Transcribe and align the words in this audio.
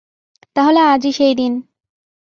তাহলে 0.55 0.79
আজই 0.85 1.11
সেই 1.11 1.33
দিন। 1.35 1.53